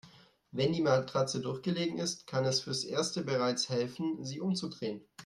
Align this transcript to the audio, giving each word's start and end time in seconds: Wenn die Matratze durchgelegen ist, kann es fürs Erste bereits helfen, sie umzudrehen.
Wenn 0.51 0.73
die 0.73 0.81
Matratze 0.81 1.41
durchgelegen 1.41 1.99
ist, 1.99 2.25
kann 2.25 2.43
es 2.43 2.61
fürs 2.61 2.83
Erste 2.85 3.21
bereits 3.23 3.69
helfen, 3.69 4.25
sie 4.25 4.39
umzudrehen. 4.41 5.05